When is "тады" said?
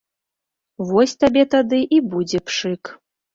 1.55-1.83